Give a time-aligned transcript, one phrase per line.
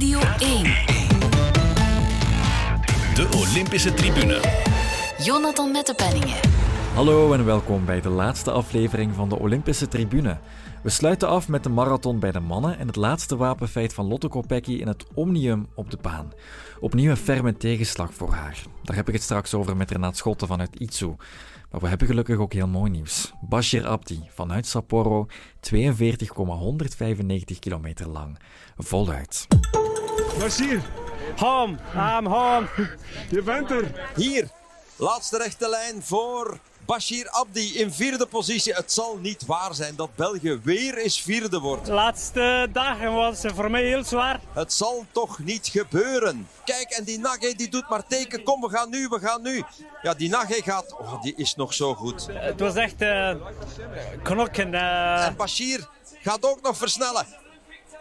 [0.00, 0.62] Radio 1.
[3.14, 4.40] De Olympische Tribune.
[5.18, 6.36] Jonathan Mettepenningen.
[6.94, 10.38] Hallo en welkom bij de laatste aflevering van de Olympische Tribune.
[10.82, 14.28] We sluiten af met de marathon bij de mannen en het laatste wapenfeit van Lotte
[14.28, 16.32] Kopecky in het Omnium op de baan.
[16.78, 18.62] Opnieuw een ferme tegenslag voor haar.
[18.82, 21.14] Daar heb ik het straks over met Renat Schotten vanuit Itzu.
[21.70, 23.32] Maar we hebben gelukkig ook heel mooi nieuws.
[23.40, 25.26] Bashir Abdi vanuit Sapporo,
[25.60, 28.38] 42,195 kilometer lang.
[28.76, 29.46] Voluit.
[30.40, 30.82] Bashir,
[31.36, 32.68] home, I'm home.
[33.30, 34.10] Je bent er.
[34.16, 34.48] Hier,
[34.96, 38.72] laatste rechte lijn voor Bashir Abdi in vierde positie.
[38.72, 41.86] Het zal niet waar zijn dat België weer eens vierde wordt.
[41.86, 44.40] De laatste dagen was voor mij heel zwaar.
[44.52, 46.48] Het zal toch niet gebeuren.
[46.64, 48.42] Kijk, en die Nage die doet maar teken.
[48.42, 49.62] Kom, we gaan nu, we gaan nu.
[50.02, 50.92] Ja, die Nage gaat...
[50.98, 52.26] Oh, die is nog zo goed.
[52.32, 53.34] Het was echt uh,
[54.22, 54.72] knokken.
[54.72, 55.26] Uh...
[55.26, 55.88] En Bashir
[56.22, 57.26] gaat ook nog versnellen.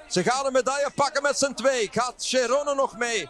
[0.09, 1.89] Ze gaan een medaille pakken met z'n twee.
[1.91, 3.29] Gaat Cherone nog mee?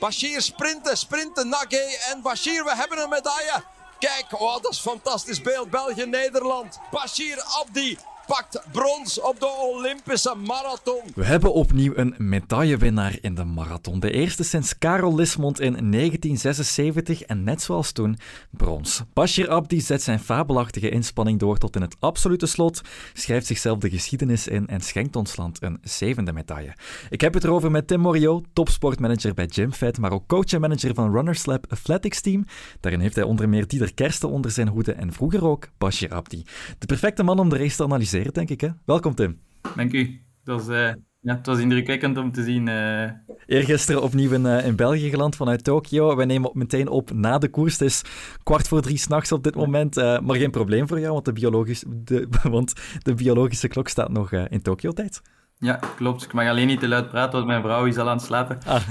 [0.00, 2.64] Bashir sprinten, sprinten, Nage en Bashir.
[2.64, 3.64] We hebben een medaille.
[3.98, 5.70] Kijk, oh, dat is een fantastisch beeld.
[5.70, 6.78] België-Nederland.
[6.90, 7.98] Bashir Abdi
[8.28, 11.02] pakt brons op de Olympische marathon.
[11.14, 14.00] We hebben opnieuw een medaillewinnaar in de marathon.
[14.00, 18.18] De eerste sinds Karel Lismond in 1976 en net zoals toen
[18.50, 19.02] brons.
[19.12, 22.80] Bashir Abdi zet zijn fabelachtige inspanning door tot in het absolute slot,
[23.12, 26.72] schrijft zichzelf de geschiedenis in en schenkt ons land een zevende medaille.
[27.10, 30.94] Ik heb het erover met Tim Morio, topsportmanager bij GymFed, maar ook coach en manager
[30.94, 32.44] van Runners Lab Athletics Team.
[32.80, 36.44] Daarin heeft hij onder meer Dieter Kersten onder zijn hoede en vroeger ook Bashir Abdi.
[36.78, 38.60] De perfecte man om de race te analyseren denk ik.
[38.60, 38.68] Hè?
[38.84, 39.38] Welkom, Tim.
[39.76, 40.20] Dank u.
[40.44, 42.66] Dat was, uh, ja, het was indrukwekkend om te zien.
[42.66, 43.10] Uh...
[43.46, 46.16] Eergisteren opnieuw in, uh, in België geland vanuit Tokio.
[46.16, 47.72] Wij nemen meteen op na de koers.
[47.72, 48.02] Het is
[48.42, 49.94] kwart voor drie s'nachts op dit moment.
[49.96, 54.32] maar geen probleem voor jou, want de, biologisch, de, want de biologische klok staat nog
[54.32, 55.22] in Tokio-tijd.
[55.60, 56.22] Ja, klopt.
[56.24, 58.58] Ik mag alleen niet te luid praten, want mijn vrouw is al aan het slapen.
[58.66, 58.82] Ah,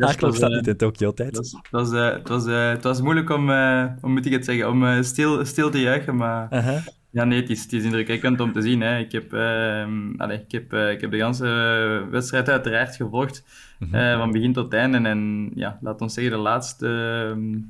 [0.00, 1.36] uh, klok staat niet in Tokio-tijd.
[1.36, 3.50] Het was, het, was, het was moeilijk om,
[4.00, 6.46] hoe moet ik het zeggen, om stil, stil te juichen, maar...
[6.50, 6.86] -huh.
[7.12, 8.80] Ja, nee, het is, het is indrukwekkend om te zien.
[8.80, 8.98] Hè.
[8.98, 9.86] Ik, heb, uh,
[10.16, 13.44] allez, ik, heb, uh, ik heb de hele wedstrijd uiteraard gevolgd,
[13.78, 14.00] mm -hmm.
[14.00, 14.96] uh, van begin tot einde.
[14.96, 16.86] En, en ja, laat ons zeggen, de laatste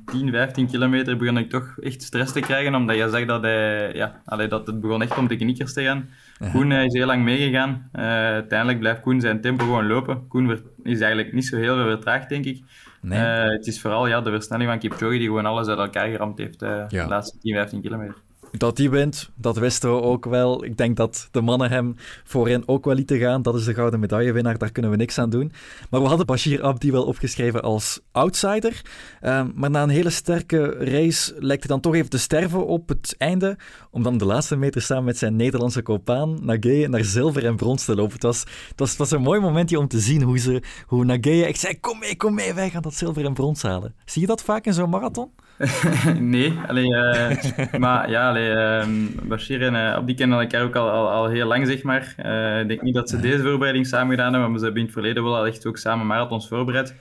[0.05, 3.93] 10, 15 kilometer begon ik toch echt stress te krijgen, omdat je zag dat, hij,
[3.93, 6.09] ja, allez, dat het begon echt om de knikkers te gaan.
[6.37, 6.51] -huh.
[6.51, 7.89] Koen is heel lang meegegaan.
[7.91, 10.27] uiteindelijk blijft Koen zijn tempo gewoon lopen.
[10.27, 12.63] Koen is eigenlijk niet zo heel veel vertraagd, denk ik.
[13.01, 13.19] Nee.
[13.19, 16.59] het is vooral ja, de versnelling van Kipchoge die gewoon alles uit elkaar geramd heeft
[16.59, 16.87] ja.
[16.87, 18.15] de laatste 10, 15 kilometer.
[18.57, 20.65] Dat die wint, dat wisten we ook wel.
[20.65, 23.41] Ik denk dat de mannen hem voorin ook wel lieten gaan.
[23.41, 25.51] Dat is de gouden medaillewinnaar, daar kunnen we niks aan doen.
[25.89, 28.81] Maar we hadden Bashir Abdi wel opgeschreven als outsider.
[29.21, 32.89] Um, maar na een hele sterke race lijkt hij dan toch even te sterven op
[32.89, 33.57] het einde.
[33.91, 37.85] Om dan de laatste meter samen met zijn Nederlandse kopaan Nageye naar zilver en brons
[37.85, 38.13] te lopen.
[38.13, 41.17] Het was, het was, een mooi momentje om te zien hoe, ze, hoe.
[41.21, 43.95] Ik zei, kom mee, kom mee, wij gaan dat zilver en brons halen.
[44.05, 45.31] Zie je dat vaak in zo'n marathon?
[46.19, 48.85] nee, alleen, uh, maar ja, allee, uh,
[49.23, 52.15] Bashir en uh, Abdi kennen elkaar ook al, al, al, heel lang, zeg maar.
[52.61, 54.97] ik denk niet dat ze deze voorbereiding samen gedaan hebben, maar ze hebben in het
[54.97, 56.95] verleden wel al echt ook samen marathons voorbereid.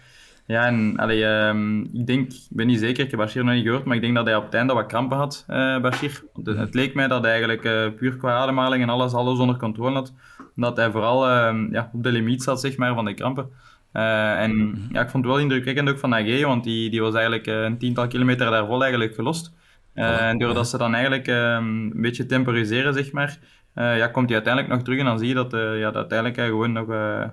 [0.47, 3.65] Ja, en allee, ehm, ik denk, ik ben niet zeker, ik heb Bashir nog niet
[3.65, 5.45] gehoord, maar ik denk dat hij op het einde wat krampen had,
[5.83, 6.23] Bashir.
[6.35, 9.95] Het, het, leek mij dat hij eigenlijk puur qua ademhaling en alles, alles onder controle
[9.95, 10.13] had.
[10.55, 13.51] Dat hij vooral ehm, ja, op de limiet zat, zeg maar, van de krampen.
[13.93, 14.77] Uh, en mhm.
[14.93, 17.63] ja, ik vond het wel indrukwekkend ook van Nage, want die, die was eigenlijk uh,
[17.63, 19.53] een tiental kilometer daarvoor eigenlijk gelost.
[19.95, 23.39] Uh, en doordat ze dan eigenlijk een beetje temporiseren, zeg maar,
[23.75, 26.47] ja, komt hij uiteindelijk nog terug en dan zie je dat, ja, dat uiteindelijk hij
[26.49, 26.87] gewoon nog,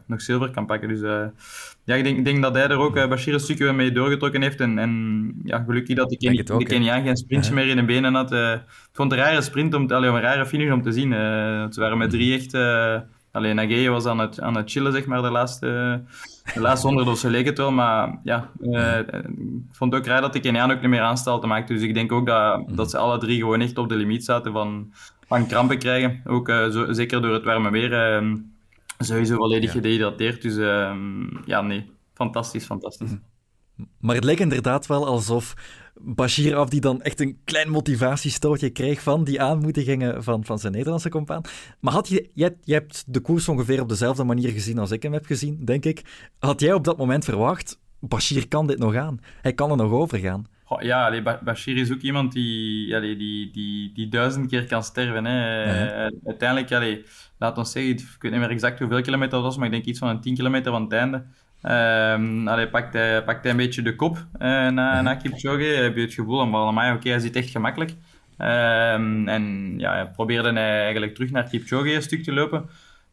[0.06, 0.90] nog zilver kan pakken.
[0.90, 1.02] Dus
[1.84, 4.60] ja, ik denk, denk dat hij er ook Bashir een stukje mee doorgetrokken heeft.
[4.60, 8.14] En, en ja, gelukkig dat de, Ken de Keniaan geen sprintje meer in de benen
[8.14, 8.32] had.
[8.32, 11.12] ik vond het een rare sprint, om, allee, een rare finish om te zien.
[11.72, 12.54] ze waren met drie echt...
[13.32, 16.02] Alleen Nage was aan het, aan het chillen, zeg maar, de laatste,
[16.54, 17.72] de laatste honderd of zo leek het wel.
[17.72, 21.50] Maar ja, uh, ik vond het ook raar dat de Keniaan ook niet meer aanstalten
[21.50, 21.74] maakte.
[21.74, 22.76] Dus ik denk ook dat, mhm.
[22.76, 24.94] dat ze alle drie gewoon echt op de limiet zaten van,
[25.28, 26.22] van krampen krijgen.
[26.26, 28.22] Ook uh, zo, zeker door het warme weer.
[28.22, 28.34] Uh,
[28.98, 29.76] sowieso volledig ja.
[29.76, 30.42] gedehydrateerd.
[30.42, 31.90] Dus ehm, ja, nee.
[32.14, 33.10] Fantastisch, fantastisch.
[33.10, 33.20] Mhm.
[34.00, 35.54] Maar het leek inderdaad wel alsof
[36.02, 40.74] Bashir af die dan echt een klein motivatiestootje kreeg van die aanmoedigingen van, van zijn
[40.74, 41.42] Nederlandse compaan.
[41.80, 45.04] Maar had je, jij, jij hebt de koers ongeveer op dezelfde manier gezien als ik
[45.04, 46.30] hem heb gezien, denk ik.
[46.40, 49.20] Had jij op dat moment verwacht, Bashir kan dit nog aan?
[49.42, 50.46] Hij kan er nog over gaan.
[50.80, 55.26] Ja, allee, Bashir is ook iemand die, allee, die, die, die duizend keer kan sterven.
[55.26, 55.66] Hè.
[55.66, 56.12] Uh-huh.
[56.26, 57.06] Uiteindelijk, allee,
[57.38, 59.86] laat ons zeggen, ik weet niet meer exact hoeveel kilometer dat was, maar ik denk
[59.86, 61.26] iets van een 10 kilometer van het einde.
[61.64, 65.04] Um, allee, pakt, hij, pakt hij een beetje de kop uh, na, mhm.
[65.04, 65.64] na Kipchoge.
[65.64, 67.90] Heb je het gevoel van, oké, okay, hij zit echt gemakkelijk.
[68.38, 72.70] Um, en ja, probeerde hij eigenlijk terug naar Kipchoge een stuk te lopen.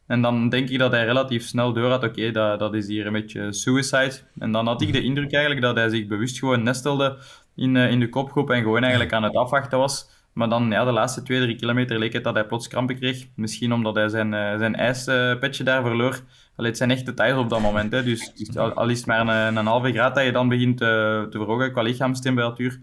[0.07, 3.05] En dan denk ik dat hij relatief snel door had, oké, dat, dat is hier
[3.05, 4.13] een beetje suicide.
[4.39, 7.17] En dan had ik de indruk eigenlijk dat hij zich bewust gewoon nestelde
[7.55, 10.09] in, uh, in de kopgroep en gewoon eigenlijk aan het afwachten was.
[10.37, 13.27] Maar dan, ja, de laatste twee, drie kilometer leek het dat hij plots krampen kreeg.
[13.35, 16.21] Misschien omdat hij zijn, uh, zijn ijspetje daar verloor.
[16.55, 17.91] Het zijn echt details op dat moment.
[17.91, 18.03] Hè.
[18.03, 20.81] Dus, dus al, al, is het maar een, een halve graad dat je dan begint
[20.81, 22.79] uh, te verhogen qua lichaamstemperatuur.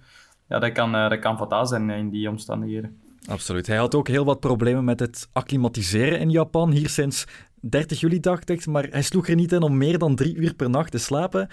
[0.48, 2.98] Ja, dat kan, dat kan fataal zijn in die omstandigheden.
[3.28, 3.66] Absoluut.
[3.66, 6.70] Hij had ook heel wat problemen met het acclimatiseren in Japan.
[6.70, 7.26] Hier sinds
[7.60, 8.66] 30 juli, dacht ik.
[8.66, 11.48] Maar hij sloeg er niet in om meer dan drie uur per nacht te slapen.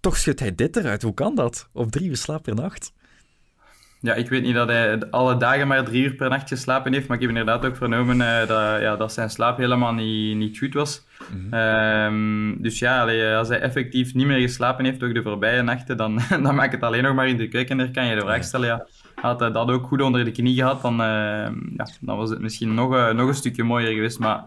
[0.00, 1.02] Toch schudt hij dit eruit.
[1.02, 1.68] Hoe kan dat?
[1.72, 2.92] Op drie uur slaap per nacht?
[4.02, 7.06] Ja, ik weet niet dat hij alle dagen maar drie uur per nacht geslapen heeft,
[7.08, 10.58] maar ik heb inderdaad ook vernomen uh, dat, ja, dat zijn slaap helemaal niet, niet
[10.58, 11.06] goed was.
[11.32, 11.58] Mm -hmm.
[11.58, 15.96] um, dus ja, allee, als hij effectief niet meer geslapen heeft, ook de voorbije nachten,
[15.96, 17.78] dan, dan maakt het alleen nog maar in de keuken.
[17.78, 20.54] Daar kan je de vraag stellen, ja, had hij dat ook goed onder de knie
[20.54, 21.06] gehad, dan, uh,
[21.76, 24.18] ja, dan was het misschien nog, uh, nog een stukje mooier geweest.
[24.18, 24.44] Maar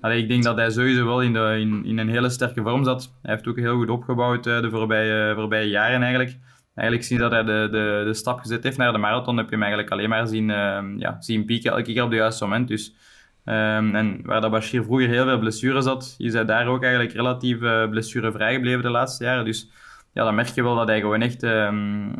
[0.00, 2.84] allee, ik denk dat hij sowieso wel in, de, in, in een hele sterke vorm
[2.84, 3.12] zat.
[3.22, 6.36] Hij heeft ook heel goed opgebouwd de voorbije, voorbije jaren eigenlijk
[6.74, 9.52] eigenlijk sinds dat hij de, de, de stap gezet heeft naar de marathon, heb je
[9.52, 12.68] hem eigenlijk alleen maar zien, uh, ja, zien pieken elke keer op het juiste moment.
[12.68, 12.94] Dus,
[13.44, 17.14] um, en waar dat Bashir vroeger heel veel blessures had, is hij daar ook eigenlijk
[17.14, 19.44] relatief uh, blessurevrij gebleven de laatste jaren.
[19.44, 19.70] Dus
[20.12, 21.42] ja, dan merk je wel dat hij gewoon echt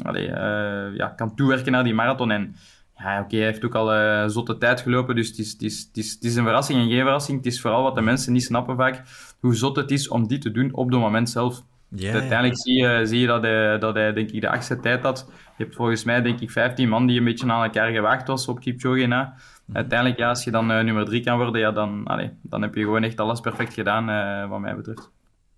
[0.03, 2.31] allee, uh, ja, kan toewerken naar die marathon.
[2.31, 2.55] En
[2.99, 6.13] ja, oké, hij heeft ook al uh, zotte tijd gelopen, dus het is, het, is,
[6.13, 7.37] het, is, een verrassing en geen verrassing.
[7.37, 9.03] Het is vooral wat de mensen niet snappen vaak,
[9.41, 11.63] hoe zot het is om dit te doen op het moment zelf.
[11.89, 15.03] Yeah, Uiteindelijk zie je, zie je dat, hij, dat hij denk ik, de achtste tijd
[15.03, 15.31] had.
[15.57, 18.49] Je hebt volgens mij denk ik 15 man die een beetje aan elkaar gewaagd was
[18.49, 19.35] op Kipchoge na.
[19.67, 19.77] Mm.
[19.77, 22.05] Uiteindelijk, ja, als je dan uh, nummer 3 kan worden, ja, dan,
[22.43, 25.11] dan heb je gewoon echt alles perfect gedaan, uh, wat mij betreft.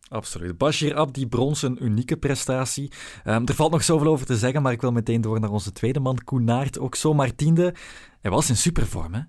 [0.09, 0.59] Absoluut.
[0.59, 2.93] Bashir Abdi, brons, een unieke prestatie.
[3.25, 5.73] Um, er valt nog zoveel over te zeggen, maar ik wil meteen door naar onze
[5.73, 6.79] tweede man, Koen Naert.
[6.79, 7.75] Ook zomaar tiende.
[8.21, 9.21] Hij was in supervorm, hè?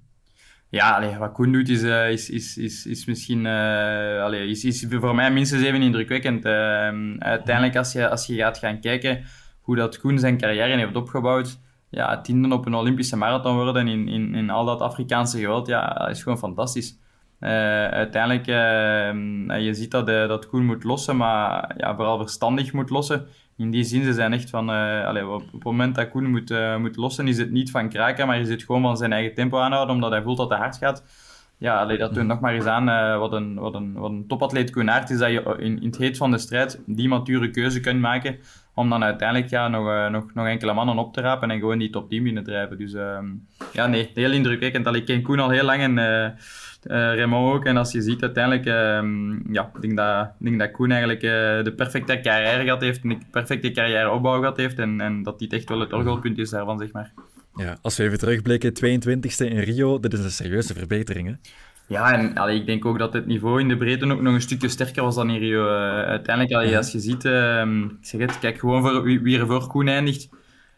[0.69, 5.15] Ja, wat Koen doet is, uh, is, is, is, is misschien allee, is, is voor
[5.15, 6.45] mij minstens even indrukwekkend.
[6.45, 6.51] Uh,
[7.19, 9.23] uiteindelijk, als je, als je gaat gaan kijken
[9.61, 11.59] hoe dat Koen zijn carrière heeft opgebouwd,
[11.89, 16.07] ja, tiende op een Olympische marathon worden in, in, in al dat Afrikaanse geweld, ja,
[16.07, 16.99] is gewoon fantastisch.
[17.39, 18.45] Uiteindelijk,
[19.61, 23.83] je ziet dat, dat Koen moet lossen, maar ja, vooral verstandig moet lossen in die
[23.83, 24.69] zin, ze zijn echt van...
[24.69, 27.89] Uh, allez, op, het moment dat Koen moet, uh, moet lossen, is het niet van
[27.89, 30.59] kraken, maar is het gewoon van zijn eigen tempo aanhouden, omdat hij voelt dat het
[30.59, 31.03] hard gaat.
[31.57, 34.27] Ja, allee, dat toont nog maar eens aan uh, wat, een, wat, een, wat een
[34.27, 37.49] topatleet Koen Aert is, dat je in, in het heet van de strijd die mature
[37.49, 38.37] keuze kunt maken,
[38.77, 41.89] om dan uiteindelijk ja, nog, nog, nog enkele mannen op te rapen en gewoon die
[41.89, 42.77] top 10 binnen te drijven.
[42.77, 43.25] Dus ehm,
[43.73, 44.87] ja, nee, heel indrukwekkend.
[44.87, 47.65] Allee, ik ken Koen al heel lang en uh, Raymond ook.
[47.65, 51.21] En als je ziet uiteindelijk, uh, ja, ik denk dat, ik denk dat Koen eigenlijk
[51.65, 55.69] de perfecte carrière gehad heeft, een perfecte carrièreopbouw gehad heeft en, en dat dit echt
[55.69, 57.13] wel het orgelpunt is daarvan, zeg maar.
[57.55, 61.33] Ja, als we even terugblikken, 22e in Rio, dit is een serieuze verbetering, hè?
[61.87, 64.41] Ja, en allee, ik denk ook dat het niveau in de breedte ook nog een
[64.41, 65.65] stukje sterker was dan in Rio.
[65.65, 69.39] Uh, uiteindelijk, allee, als je ziet, uh, ik zeg het, kijk gewoon voor wie, wie
[69.39, 70.29] er voor Koen eindigt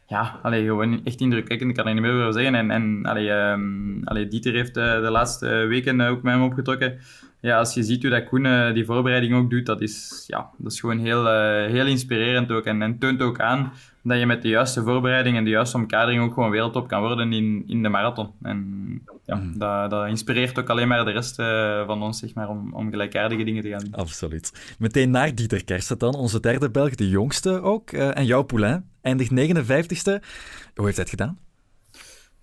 [0.08, 1.70] ja, allee, gewoon echt indrukwekkend.
[1.70, 2.56] Ik kan er niet meer over zeggen.
[2.56, 7.00] En, en um, Dieter heeft uh, de laatste weken ook met hem opgetrokken.
[7.42, 10.72] Ja, als je ziet hoe dat Koen die voorbereiding ook doet, dat is, ja, dat
[10.72, 11.26] is gewoon heel,
[11.68, 12.64] heel inspirerend ook.
[12.64, 13.72] En, en toont ook aan
[14.10, 17.34] dat je met de juiste voorbereiding en de juiste omkadering ook gewoon wereldtop kan worden
[17.34, 18.32] in, in de marathon.
[18.42, 18.58] En
[19.26, 19.58] ja, mm.
[19.58, 22.90] dat, dat inspireert ook alleen maar de rest uh, van ons, zeg maar, om, om
[22.90, 23.94] gelijkaardige dingen te gaan doen.
[23.94, 24.76] Absoluut.
[24.80, 27.92] Meteen naar Dieter Kersten dan, onze derde Belg, de jongste ook.
[27.92, 30.24] en jouw Poulain, eindigt 59ste.
[30.76, 31.38] Hoe heeft hij het gedaan?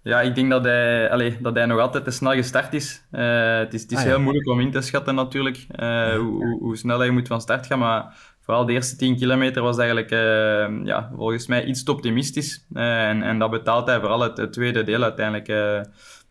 [0.07, 3.05] Ja, ik denk dat hij, allez, dat hij nog altijd te snel gestart is.
[3.13, 4.09] Uh, het is, het is ah, ja.
[4.09, 7.67] heel moeilijk om in te schatten natuurlijk, uh, hoe, hoe, snel hij moet van start
[7.67, 7.79] gaan.
[7.79, 12.67] Maar vooral de eerste 10 kilometer was eigenlijk uh, ja, volgens mij iets te optimistisch.
[12.73, 15.49] en, en dat betaalt hij vooral het, het tweede deel uiteindelijk.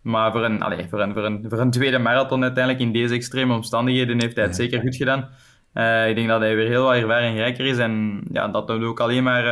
[0.02, 3.14] maar voor een, allez, voor, een, voor, een, voor een tweede marathon uiteindelijk in deze
[3.14, 5.30] extreme omstandigheden heeft hij het zeker goed gedaan.
[6.08, 9.24] Ik denk dat hij weer heel wat ervaringrijker is en ja, dat hem ook alleen
[9.24, 9.46] maar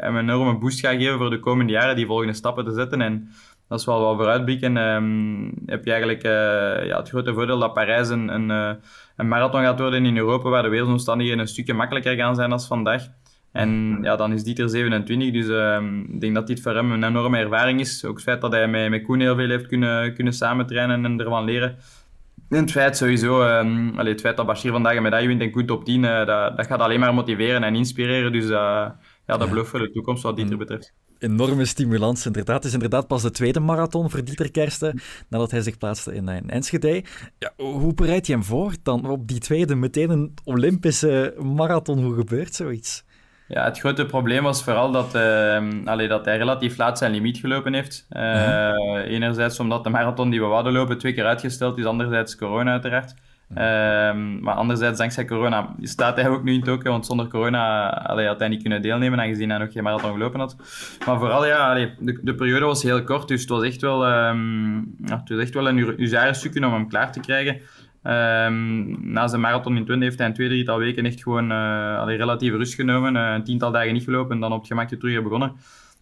[0.00, 3.00] een enorme boost gaat geven voor de komende jaren die volgende stappen te zetten.
[3.00, 3.30] En
[3.68, 4.76] dat is wel wat vooruitblikken.
[4.76, 8.78] Um, heb je eigenlijk uh, ja, het grote voordeel dat Parijs een, een,
[9.16, 12.60] een, marathon gaat worden in Europa, waar de wereldomstandigheden een stukje makkelijker gaan zijn dan
[12.60, 13.06] vandaag.
[13.52, 17.04] En ja, dan is Dieter 27, dus um, ik denk dat dit voor hem een
[17.04, 18.04] enorme ervaring is.
[18.04, 21.20] Ook het feit dat hij met, met Koen heel veel heeft kunnen, kunnen samentrainen en
[21.20, 21.76] ervan leren.
[22.48, 25.50] En het feit sowieso, um, allee, het feit dat Bashir vandaag een medaille wint en
[25.50, 28.32] Koen top 10, uh, dat, dat gaat alleen maar motiveren en inspireren.
[28.32, 28.50] Dus uh,
[29.26, 32.56] ja, dat belooft voor de toekomst wat Dieter betreft enorme stimulans, inderdaad.
[32.56, 36.28] Het is inderdaad pas de tweede marathon voor Dieter Kersten, nadat hij zich plaatste in,
[36.28, 37.04] in Enschede.
[37.38, 42.02] Ja, hoe bereid je hem voor dan op die tweede, meteen een Olympische marathon?
[42.02, 43.04] Hoe gebeurt zoiets?
[43.48, 47.38] Ja, het grote probleem was vooral dat, uh, allee, dat hij relatief laat zijn limiet
[47.38, 48.06] gelopen heeft.
[48.10, 48.70] Uh,
[49.04, 53.14] Enerzijds omdat de marathon die we wouden lopen twee keer uitgesteld is, anderzijds corona uiteraard.
[53.50, 53.56] Uh,
[54.40, 57.88] maar anderzijds, dankzij corona, staat hij ook nu in Tokio, want zonder corona
[58.26, 60.56] had hij niet kunnen deelnemen, aangezien hij nog geen marathon gelopen had.
[61.06, 64.94] Maar vooral, ja, de, de, periode was heel kort, dus het was echt wel, um,
[65.04, 67.60] ja, het was echt wel een stukje om hem klaar te krijgen.
[68.06, 71.98] Um, na zijn marathon in Twente heeft hij een twee, drietal weken echt gewoon uh,
[71.98, 73.16] allee, relatief rust genomen.
[73.16, 75.52] Uh, een tiental dagen niet gelopen en dan op het gemakje terug begonnen.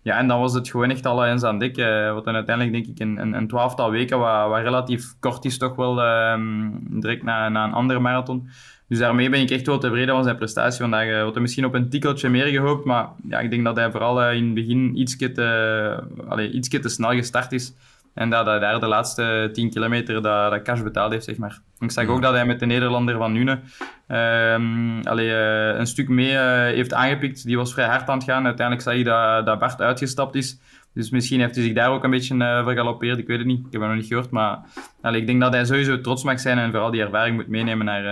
[0.05, 1.79] Ja, en dan was het gewoon echt al eens aan dik.
[1.79, 5.59] Uh, wat uiteindelijk denk ik een, een, een twaalftal weken, wat, wat, relatief kort is
[5.59, 8.49] toch wel um, direct na, een andere marathon.
[8.89, 11.07] Dus daarmee ben ik echt wel tevreden van zijn prestatie vandaag.
[11.07, 14.31] We hadden misschien op een tikkeltje meer gehoopt, maar ja, ik denk dat hij vooral
[14.31, 17.75] in het begin iets te, te snel gestart is.
[18.15, 21.59] En dat hij daar de laatste 10 kilometer dat, dat cash betaald heeft, zeg maar.
[21.79, 23.61] Ik zag ook dat hij met de Nederlander van Nune
[24.09, 27.45] um, allee, uh, een stuk mee uh, heeft aangepikt.
[27.45, 28.45] Die was vrij hard aan het gaan.
[28.45, 30.59] Uiteindelijk zag je dat, dat Bart uitgestapt is.
[30.95, 33.19] Dus misschien heeft hij zich daar ook een beetje uh, vergalopeerd.
[33.19, 33.67] Ik weet het niet.
[33.67, 34.31] Ik heb het nog niet gehoord.
[34.31, 34.59] Maar
[35.01, 37.87] allee, ik denk dat hij sowieso trots mag zijn en vooral die ervaring moet meenemen
[37.87, 38.03] naar,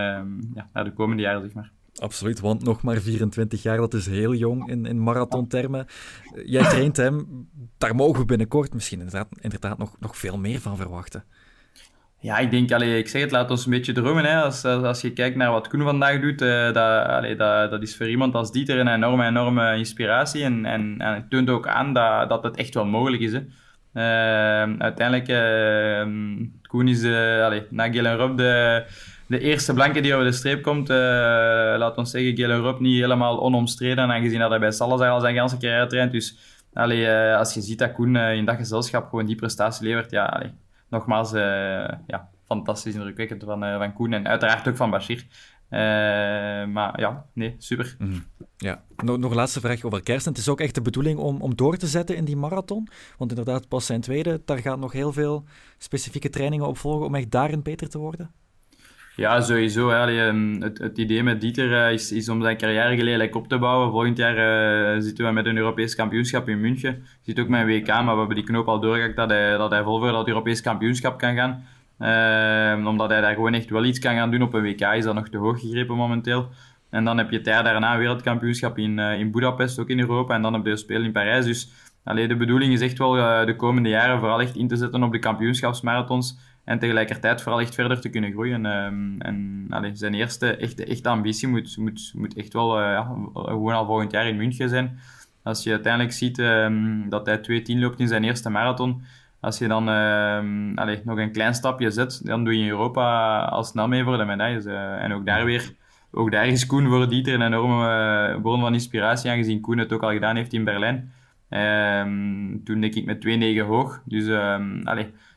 [0.55, 1.71] ja, naar de komende jaren, zeg maar.
[1.99, 5.87] Absoluut, want nog maar 24 jaar, dat is heel jong in, in marathontermen.
[6.45, 10.77] Jij traint hem, daar mogen we binnenkort misschien inderdaad, inderdaad nog, nog veel meer van
[10.77, 11.25] verwachten.
[12.23, 14.25] Ja, ik denk, allee, ik zeg het, laat ons een beetje dromen.
[14.25, 14.43] Hè.
[14.43, 18.09] Als, als je kijkt naar wat Koen vandaag doet, uh, dat, dat, dat is voor
[18.09, 20.43] iemand als Dieter een enorme, enorme inspiratie.
[20.43, 23.33] En, en, en het toont ook aan dat, dat het echt wel mogelijk is.
[23.33, 23.41] Hè.
[23.95, 27.05] Uh, uiteindelijk, uh, Koen is
[27.45, 28.85] allee, na Rob de,
[29.27, 30.89] de eerste blanke die over de streep komt.
[30.89, 35.37] laat ons zeggen, Gillen Rob niet helemaal onomstreden, aangezien dat hij bij Salazar al zijn
[35.37, 36.13] ganse carrière traint.
[36.13, 36.39] Dus
[36.73, 40.43] allee, als je ziet dat Koen in dat gezelschap gewoon die prestatie levert, ja,
[40.89, 41.31] nogmaals,
[42.07, 45.27] ja, fantastisch indrukwekkend van, van Koen en uiteraard ook van Bashir.
[46.73, 47.95] Maar ja, nee, super.
[47.99, 48.25] -hmm.
[48.57, 50.33] Ja, nog, nog een laatste vraag over Kersten.
[50.33, 52.89] Het is ook echt de bedoeling om, om door te zetten in die marathon.
[53.19, 55.45] Want inderdaad, pas zijn tweede, daar gaan nog heel veel
[55.79, 58.31] specifieke trainingen op volgen om echt daarin beter te worden.
[59.17, 59.91] Ja, sowieso.
[59.91, 60.13] Hè.
[60.61, 63.91] Het, het, idee met Dieter is, is, om zijn carrière geleidelijk op te bouwen.
[63.91, 64.37] Volgend jaar
[64.97, 66.91] uh, zitten we met een Europees kampioenschap in München.
[66.91, 69.57] Je ziet ook met een WK, maar we hebben die knoop al doorgehakt dat hij,
[69.57, 71.65] dat hij vol voor dat Europees kampioenschap kan gaan.
[71.99, 75.05] Uh, omdat hij daar gewoon echt wel iets kan gaan doen op een WK, is
[75.05, 76.49] dat nog te hoog gegrepen momenteel.
[76.91, 80.35] En dan heb je jaar daarna een wereldkampioenschap in, uh, in Budapest, ook in Europa.
[80.35, 81.45] En dan heb je de Spelen in Parijs.
[81.45, 81.73] Dus
[82.05, 83.13] allee, de bedoeling is echt wel
[83.47, 86.39] de komende jaren vooral echt in te zetten op de kampioenschapsmarathons.
[86.65, 88.65] En tegelijkertijd vooral echt verder te kunnen groeien.
[88.65, 93.03] Um, en zijn eerste echte, echte ambitie moet, moet, moet echt wel uh, ja,
[93.35, 94.99] gewoon al volgend jaar in München zijn.
[95.43, 99.03] Als je uiteindelijk ziet um, dat hij 2.10 loopt in zijn eerste marathon,
[99.41, 99.89] als je dan
[100.79, 104.17] allee, nog een klein stapje zet, dan doe je in Europa al snel mee voor
[104.17, 104.67] de medailles.
[104.67, 105.75] Uh, en ook daar weer,
[106.11, 109.93] ook daar is Koen voor Dieter een enorme uh, bron van inspiratie, aangezien Koen het
[109.93, 111.13] ook al gedaan heeft in Berlijn.
[112.65, 113.27] toen denk ik met
[113.63, 114.03] 2.9 hoog.
[114.05, 114.27] Dus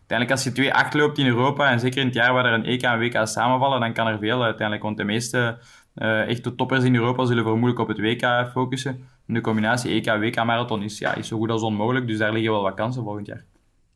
[0.08, 2.66] uiteindelijk als je 2-8 loopt in Europa, en zeker in het jaar waar er een
[2.66, 4.84] EK en WK samenvallen, dan kan er veel uiteindelijk.
[4.84, 5.58] Want de meeste
[5.96, 9.08] uh, echte toppers in Europa zullen vermoedelijk op het WK focussen.
[9.28, 12.62] En de combinatie EK-WK-marathon is, ja, is zo goed als onmogelijk, dus daar liggen wel
[12.62, 13.44] wat kansen volgend jaar.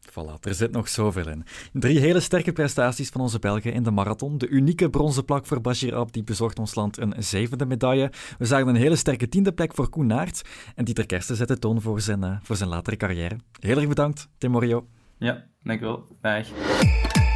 [0.10, 1.44] Voilà, er zit nog zoveel in.
[1.74, 4.38] Drie hele sterke prestaties van onze Belgen in de marathon.
[4.38, 8.12] De unieke bronzen plak voor Bashir Abdi bezorgt ons land een zevende medaille.
[8.38, 10.42] We zagen een hele sterke tiende plek voor Koen Naert.
[10.76, 13.38] En Dieter Kersten zet de toon voor zijn, uh, voor zijn latere carrière.
[13.60, 14.88] Heel erg bedankt, Tim Morio.
[15.20, 16.06] Ja, dankjewel.
[16.22, 16.48] Dag.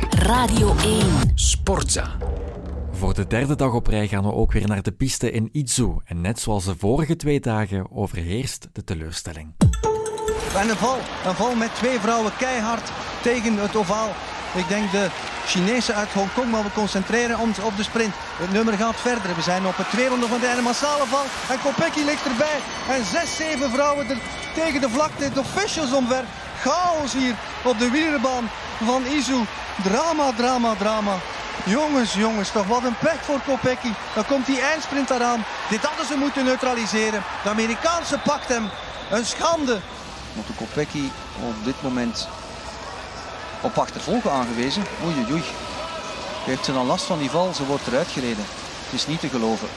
[0.09, 1.05] Radio 1.
[1.35, 2.17] Sportza.
[2.91, 5.95] Voor de derde dag op rij gaan we ook weer naar de piste in Izu.
[6.03, 9.53] En net zoals de vorige twee dagen overheerst de teleurstelling.
[10.55, 10.97] En een val.
[11.25, 14.09] Een val met twee vrouwen keihard tegen het ovaal.
[14.55, 15.09] Ik denk de
[15.45, 18.13] Chinese uit Hongkong, maar we concentreren ons op de sprint.
[18.37, 19.35] Het nummer gaat verder.
[19.35, 21.25] We zijn op het tweede van de massale val.
[21.49, 22.59] En Kopecky ligt erbij.
[22.89, 24.17] En zes, zeven vrouwen er
[24.53, 25.33] tegen de vlakte.
[25.33, 26.23] De officials omver
[26.61, 28.49] chaos hier op de wielerbaan
[28.85, 29.39] van Izu.
[29.83, 31.15] Drama, drama, drama.
[31.65, 33.91] Jongens, jongens, toch wat een pech voor Kopecky.
[34.15, 35.45] Dan komt die eindsprint eraan.
[35.69, 37.23] Dit hadden ze moeten neutraliseren.
[37.43, 38.69] De Amerikaanse pakt hem.
[39.11, 39.79] Een schande.
[40.33, 41.09] Moet Kopecky
[41.41, 42.27] op dit moment
[43.63, 44.83] op achtervolgen aangewezen.
[45.05, 45.41] Oei, oei.
[46.45, 47.53] Heeft ze dan last van die val?
[47.53, 48.43] Ze wordt eruit gereden.
[48.83, 49.67] Het is niet te geloven.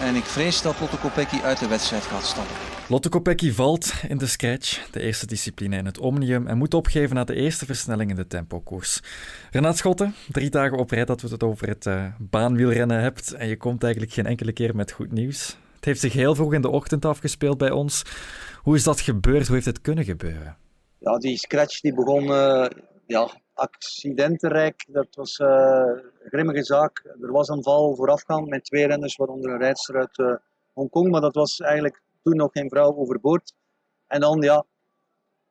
[0.00, 2.56] En ik vrees dat Lotte Kopecky uit de wedstrijd gaat stappen.
[2.88, 7.14] Lotte Kopecky valt in de scratch, de eerste discipline in het Omnium, en moet opgeven
[7.16, 9.00] na de eerste versnelling in de tempokoers.
[9.50, 13.48] Renaat Schotten, drie dagen op rij dat we het over het uh, baanwielrennen hebt en
[13.48, 15.56] je komt eigenlijk geen enkele keer met goed nieuws.
[15.76, 18.02] Het heeft zich heel vroeg in de ochtend afgespeeld bij ons.
[18.56, 19.46] Hoe is dat gebeurd?
[19.46, 20.56] Hoe heeft het kunnen gebeuren?
[21.02, 22.66] Ja, die scratch die begon uh,
[23.06, 24.84] ja, accidentenrijk.
[24.88, 27.04] Dat was uh, een grimmige zaak.
[27.20, 30.40] Er was een val voorafgaand met twee renners, waaronder een rijdster uit
[30.72, 33.54] Hongkong, maar dat was eigenlijk toen nog geen vrouw overboord.
[34.06, 34.64] En dan ja,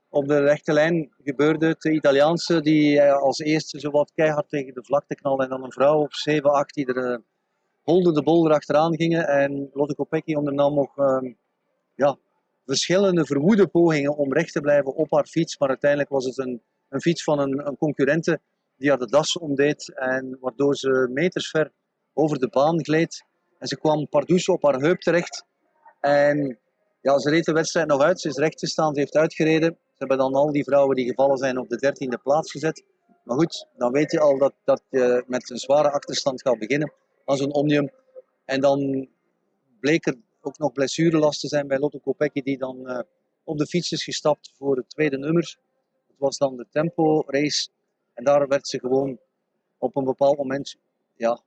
[0.09, 1.81] op de rechte lijn gebeurde het.
[1.81, 5.43] De Italiaanse die eh, als eerste zo wat keihard tegen de vlakte knalde.
[5.43, 7.21] En dan een vrouw op 7, 8 die er
[7.81, 9.27] holde de bol erachteraan gingen.
[9.27, 11.33] En Lotte Kopecky ondernam nog uh,
[11.95, 12.17] ja,
[12.65, 15.57] verschillende verwoede pogingen om recht te blijven op haar fiets.
[15.57, 18.39] Maar uiteindelijk was het een, een fiets van een, een concurrente
[18.75, 19.93] die haar de das omdeed.
[19.95, 21.71] En waardoor ze metersver
[22.13, 23.25] over de baan gleed.
[23.57, 25.45] En ze kwam pardoes op haar heup terecht.
[25.99, 26.59] En
[27.01, 28.21] ja, ze reed de wedstrijd nog uit.
[28.21, 29.69] Ze is recht gestaan, ze heeft uitgereden.
[29.69, 32.83] Ze hebben dan al die vrouwen die gevallen zijn op de dertiende plaats gezet.
[33.23, 36.93] Maar goed, dan weet je al dat, dat je met een zware achterstand gaat beginnen
[37.25, 37.89] als een Omnium.
[38.45, 39.09] En dan
[39.79, 42.99] bleek er ook nog blessurelast te zijn bij Lotto Kopecky, die dan uh,
[43.43, 45.57] op de fiets is gestapt voor het tweede nummer.
[46.07, 47.69] Het was dan de tempo race.
[48.13, 49.19] En daar werd ze gewoon
[49.77, 50.75] op een bepaald moment
[51.15, 51.41] ja,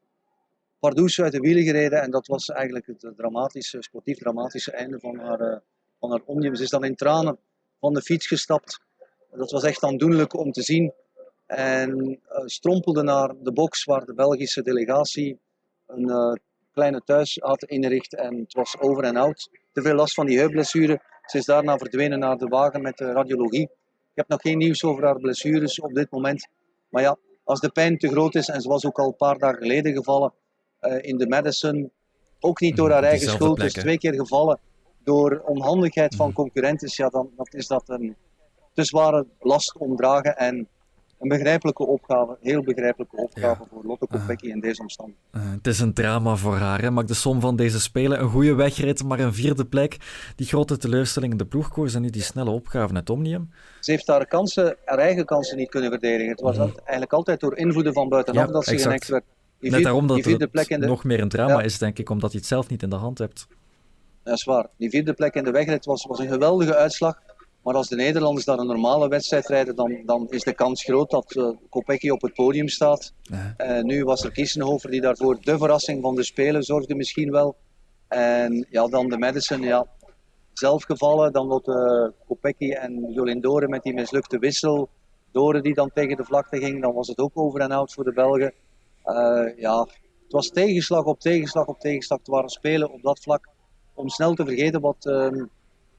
[0.79, 2.03] pardoes uit de wielen gereden.
[2.03, 5.57] En dat was eigenlijk het dramatische, sportief dramatische einde van haar, uh,
[5.99, 6.55] van haar omnium.
[6.55, 7.39] Ze is dan in tranen
[7.81, 8.81] van de fiets gestapt.
[9.31, 10.93] Dat was echt aandoenlijk om te zien.
[11.47, 15.39] En uh, strompelde naar de box waar de Belgische delegatie
[15.87, 16.41] een
[16.75, 18.15] kleine thuis had ingericht.
[18.15, 19.49] En het was over en out.
[19.73, 21.01] Te veel last van die heupblessure.
[21.27, 23.63] Ze is daarna verdwenen naar de wagen met de radiologie.
[23.63, 26.49] Ik heb nog geen nieuws over haar blessures op dit moment.
[26.89, 29.39] Maar ja, als de pijn te groot is, en ze was ook al een paar
[29.39, 30.33] dagen geleden gevallen,
[30.81, 31.91] uh, in de Madison.
[32.41, 34.59] Ook niet door haar eigen schuld, dus twee keer gevallen
[35.05, 36.89] door onhandigheid van concurrenten.
[36.93, 38.17] Ja, dan, dan is dat een
[38.73, 40.69] te zware last omdragen en
[41.25, 43.67] een begrijpelijke opgave, heel begrijpelijke opgave ja.
[43.71, 45.31] voor Lotte Kopecky uh, in deze omstandigheden.
[45.37, 46.81] Uh, het is een drama voor haar.
[46.81, 46.91] Hè?
[46.91, 49.97] Maakt de som van deze spelen een goede wegrit, maar een vierde plek.
[50.37, 53.51] Die grote teleurstelling in de ploegkoers en nu die snelle opgave het Omnium.
[53.81, 56.31] Ze heeft haar kansen, haar eigen kansen niet kunnen verdedigen.
[56.31, 56.73] Het was mm.
[56.77, 59.25] eigenlijk altijd door invloeden van buitenaf ja, dat ze genekt werd.
[59.59, 60.77] Net daarom dat het de...
[60.79, 61.63] nog meer een drama ja.
[61.63, 63.47] is, denk ik, omdat je het zelf niet in de hand hebt.
[64.23, 64.67] Dat is waar.
[64.77, 67.19] Die vierde plek in de wegrit was, was een geweldige uitslag.
[67.65, 71.11] Maar als de Nederlanders daar een normale wedstrijd rijden, dan, dan is de kans groot
[71.11, 73.13] dat uh, Kopecky op het podium staat.
[73.23, 73.55] Ja.
[73.59, 77.57] Uh, nu was er Kiesenhofer die daarvoor de verrassing van de Spelen zorgde misschien wel.
[78.09, 79.87] En ja, dan de Madison, ja,
[80.53, 81.33] zelf gevallen.
[81.33, 84.89] Dan wordt uh, Kopecky en Jolien Dore met die mislukte wissel.
[85.33, 88.05] Dore die dan tegen de vlakte ging, dan was het ook over en out voor
[88.05, 88.53] de Belgen.
[89.05, 89.81] Uh, ja,
[90.23, 92.19] het was tegenslag op tegenslag op tegenslag.
[92.19, 93.49] Het waren spelen op dat vlak
[93.95, 95.43] om snel te vergeten wat uh,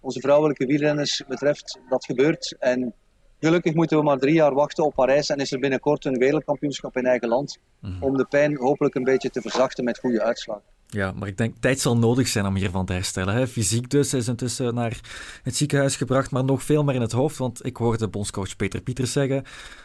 [0.06, 1.80] onze vrouwelijke wielrenners betreft.
[1.90, 2.56] Dat gebeurt.
[2.60, 2.94] En
[3.40, 5.30] gelukkig moeten we maar drie jaar wachten op Parijs.
[5.30, 7.58] En is er binnenkort een wereldkampioenschap in eigen land.
[7.82, 7.98] Mm.
[8.04, 10.64] Om de pijn hopelijk een beetje te verzachten met goede uitslagen.
[10.88, 13.34] Ja, maar ik denk tijd zal nodig zijn om hiervan te herstellen.
[13.34, 13.48] Hè.
[13.48, 15.00] Fysiek dus is intussen naar
[15.44, 17.38] het ziekenhuis gebracht, maar nog veel meer in het hoofd.
[17.38, 19.44] Want ik hoorde bondscoach Peter Pieters zeggen,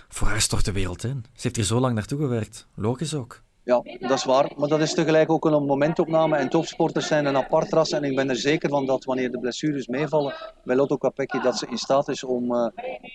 [0.09, 1.25] voor haar stort de wereld in.
[1.33, 2.67] Ze heeft hier zo lang naartoe gewerkt.
[2.75, 3.43] Logisch ook.
[3.64, 4.53] Ja, dat is waar.
[4.57, 6.37] Maar dat is tegelijk ook een momentopname.
[6.37, 7.90] En topsporters zijn een apart ras.
[7.90, 11.59] En ik ben er zeker van dat wanneer de blessures meevallen bij Lotto Capecchi, dat
[11.59, 12.66] ze in staat is om, uh,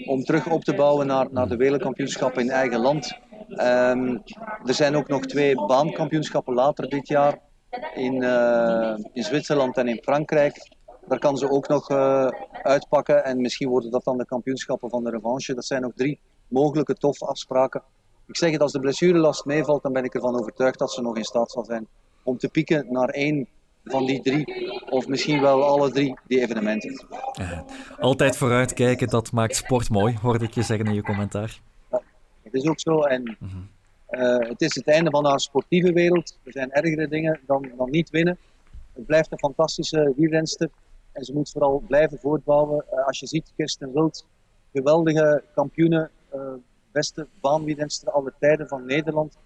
[0.05, 3.17] om terug op te bouwen naar, naar de wereldkampioenschappen in eigen land.
[3.49, 4.23] Um,
[4.65, 7.39] er zijn ook nog twee baankampioenschappen later dit jaar
[7.93, 10.71] in, uh, in Zwitserland en in Frankrijk.
[11.07, 15.03] Daar kan ze ook nog uh, uitpakken en misschien worden dat dan de kampioenschappen van
[15.03, 15.53] de revanche.
[15.53, 17.83] Dat zijn nog drie mogelijke tof afspraken.
[18.27, 21.17] Ik zeg het, als de blessurelast meevalt, dan ben ik ervan overtuigd dat ze nog
[21.17, 21.87] in staat zal zijn
[22.23, 23.47] om te pieken naar één
[23.83, 27.05] van die drie, of misschien wel alle drie, die evenementen.
[27.99, 31.61] Altijd vooruitkijken, dat maakt sport mooi, hoorde ik je zeggen in je commentaar.
[31.91, 32.01] Ja,
[32.43, 33.49] het is ook zo en -huh.
[34.09, 36.37] Uh, het is het einde van haar sportieve wereld.
[36.43, 38.37] Er zijn ergere dingen dan, dan niet winnen.
[38.93, 40.69] Het blijft een fantastische wielrenster.
[41.11, 42.85] En ze moet vooral blijven voortbouwen.
[42.93, 44.25] Uh, als je ziet, Kirsten Wild,
[44.73, 46.41] geweldige kampioene, uh,
[46.95, 49.37] beste baanwielrenster aller tijden van Nederland.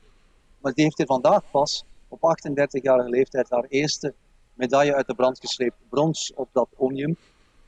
[0.62, 4.14] Maar die heeft er vandaag pas op 38-jarige leeftijd haar eerste
[4.54, 5.76] medaille uit de brand gesleept.
[5.90, 7.18] Brons op dat Omnium.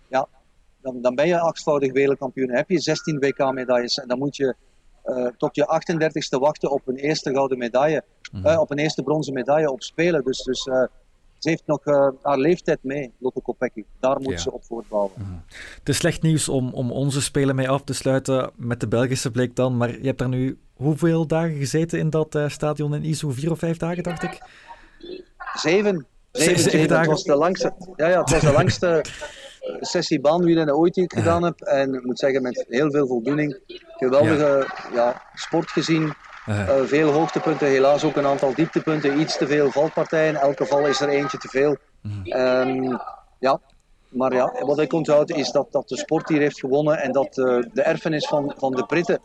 [0.07, 0.27] Ja,
[0.81, 2.51] dan, dan ben je achtvoudig wereldkampioen.
[2.51, 4.55] Heb je 16 WK-medailles en dan moet je
[5.05, 8.45] uh, tot je 38ste wachten op een eerste gouden medaille, mm.
[8.45, 10.23] uh, op een eerste bronzen medaille op Spelen.
[10.23, 10.83] Dus, dus uh,
[11.41, 11.85] ze heeft nog
[12.21, 13.83] haar leeftijd mee, Lotte Kopecky.
[13.99, 14.37] Daar moet ja.
[14.37, 15.11] ze op voortbouwen.
[15.15, 15.43] Mm.
[15.79, 19.31] Het is slecht nieuws om, om onze Spelen mee af te sluiten met de Belgische
[19.31, 23.31] blik dan, maar je hebt daar nu hoeveel dagen gezeten in dat stadion in Izu?
[23.31, 24.41] Vier of vijf dagen, dacht ik?
[25.53, 26.05] Zeven.
[26.31, 27.09] Zeven, zeven, zeven dagen.
[27.09, 29.05] Het was de langste, ja, ja, het was de langste
[29.93, 31.61] sessie baanwielen ooit die ik gedaan heb.
[31.61, 33.59] En ik moet zeggen, met heel veel voldoening.
[33.97, 34.95] Geweldige ja.
[34.95, 36.13] ja sport gezien.
[36.49, 39.19] Uh, veel hoogtepunten, helaas ook een aantal dieptepunten.
[39.19, 40.35] Iets te veel valpartijen.
[40.35, 41.77] Elke val is er eentje te veel.
[42.03, 42.59] Uh.
[42.59, 42.99] Um,
[43.39, 43.59] ja,
[44.09, 47.37] maar ja, wat ik onthoud is dat, dat de sport hier heeft gewonnen en dat
[47.37, 49.19] uh, de erfenis van, van de Britten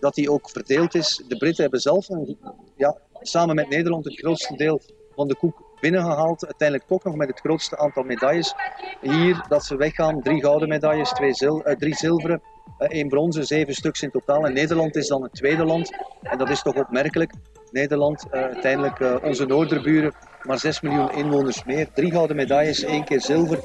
[0.00, 1.22] dat die ook verdeeld is.
[1.28, 2.38] De Britten hebben zelf een,
[2.76, 4.80] ja, samen met Nederland het grootste deel
[5.14, 6.44] van de koek binnengehaald.
[6.44, 8.54] Uiteindelijk toch nog met het grootste aantal medailles.
[9.00, 12.42] Hier dat ze weggaan, drie gouden medailles, twee zil uh, drie zilveren,
[12.78, 14.46] één bronzen, zeven stuks in totaal.
[14.46, 15.90] En Nederland is dan het tweede land.
[16.22, 17.32] En dat is toch opmerkelijk.
[17.70, 21.88] Nederland, uh, uiteindelijk onze noorderburen, maar 6 miljoen inwoners meer.
[21.92, 23.58] Drie gouden medailles, één keer zilver,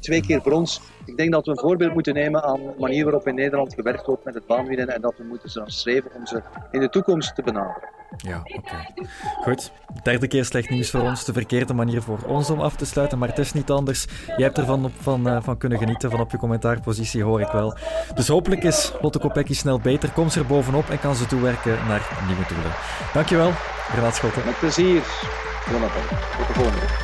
[0.00, 0.80] twee keer brons.
[1.04, 4.06] Ik denk dat we een voorbeeld moeten nemen aan de manier waarop in Nederland gewerkt
[4.06, 7.42] wordt met het baanwinnen en dat we moeten streven om ze in de toekomst te
[7.42, 7.88] benaderen.
[8.16, 8.56] Ja, oké.
[8.56, 9.08] Okay.
[9.42, 9.72] Goed.
[10.02, 11.24] Derde keer slecht nieuws voor ons.
[11.24, 14.06] De verkeerde manier voor ons om af te sluiten, maar het is niet anders.
[14.26, 17.50] Jij hebt ervan op, van, uh, van kunnen genieten, van op je commentaarpositie hoor ik
[17.50, 17.76] wel.
[18.14, 21.78] Dus hopelijk is Lotte Kopecky snel beter, komt ze er bovenop en kan ze toewerken
[21.88, 22.72] naar nieuwe doelen.
[23.12, 23.52] Dankjewel,
[23.94, 24.44] Renaat Schotten.
[24.44, 25.02] Met plezier,
[25.70, 27.01] どの中に、プロトフォームです。